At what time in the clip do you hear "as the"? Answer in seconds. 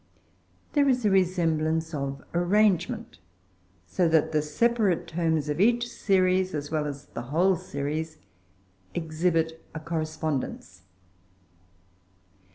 6.87-7.21